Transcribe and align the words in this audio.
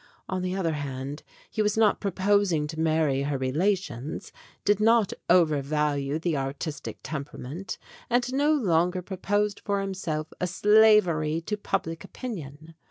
On 0.27 0.41
the 0.41 0.55
other 0.55 0.73
hand, 0.73 1.21
he 1.51 1.61
was 1.61 1.77
not 1.77 1.99
proposing 1.99 2.65
to 2.65 2.79
marry 2.79 3.21
her 3.21 3.37
relations, 3.37 4.31
did 4.65 4.79
not 4.79 5.13
overvalue 5.29 6.17
the 6.17 6.35
artistic 6.35 6.97
temperament, 7.03 7.77
and 8.09 8.33
no 8.33 8.51
longer 8.51 9.03
proposed 9.03 9.59
for 9.63 9.79
himself 9.79 10.33
a 10.41 10.47
slavery 10.47 11.39
to 11.41 11.55
pub 11.55 11.85
lic 11.85 12.03
opinion. 12.03 12.73